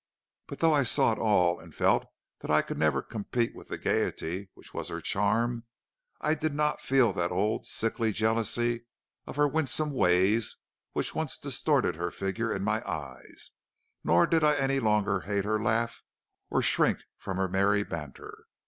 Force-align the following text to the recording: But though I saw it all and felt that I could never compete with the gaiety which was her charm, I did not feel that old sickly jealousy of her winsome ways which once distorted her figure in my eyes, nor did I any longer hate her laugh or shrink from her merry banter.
But 0.47 0.57
though 0.57 0.73
I 0.73 0.81
saw 0.81 1.11
it 1.11 1.19
all 1.19 1.59
and 1.59 1.75
felt 1.75 2.07
that 2.39 2.49
I 2.49 2.63
could 2.63 2.79
never 2.79 3.03
compete 3.03 3.55
with 3.55 3.67
the 3.67 3.77
gaiety 3.77 4.49
which 4.55 4.73
was 4.73 4.87
her 4.87 4.99
charm, 4.99 5.65
I 6.19 6.33
did 6.33 6.55
not 6.55 6.81
feel 6.81 7.13
that 7.13 7.29
old 7.31 7.67
sickly 7.67 8.11
jealousy 8.11 8.87
of 9.27 9.35
her 9.35 9.47
winsome 9.47 9.91
ways 9.91 10.57
which 10.93 11.13
once 11.13 11.37
distorted 11.37 11.97
her 11.97 12.09
figure 12.09 12.51
in 12.51 12.63
my 12.63 12.81
eyes, 12.91 13.51
nor 14.03 14.25
did 14.25 14.43
I 14.43 14.55
any 14.55 14.79
longer 14.79 15.19
hate 15.19 15.45
her 15.45 15.61
laugh 15.61 16.03
or 16.49 16.63
shrink 16.63 17.03
from 17.19 17.37
her 17.37 17.47
merry 17.47 17.83
banter. 17.83 18.45